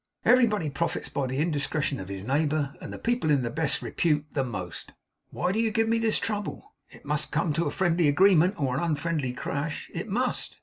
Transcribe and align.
Everybody 0.25 0.71
profits 0.71 1.09
by 1.09 1.27
the 1.27 1.37
indiscretion 1.37 1.99
of 1.99 2.09
his 2.09 2.23
neighbour; 2.23 2.73
and 2.81 2.91
the 2.91 2.97
people 2.97 3.29
in 3.29 3.43
the 3.43 3.51
best 3.51 3.83
repute, 3.83 4.25
the 4.33 4.43
most. 4.43 4.93
Why 5.29 5.51
do 5.51 5.59
you 5.59 5.69
give 5.69 5.87
me 5.87 5.99
this 5.99 6.17
trouble? 6.17 6.73
It 6.89 7.05
must 7.05 7.31
come 7.31 7.53
to 7.53 7.65
a 7.67 7.69
friendly 7.71 8.07
agreement, 8.07 8.59
or 8.59 8.75
an 8.75 8.81
unfriendly 8.81 9.31
crash. 9.33 9.91
It 9.93 10.09
must. 10.09 10.57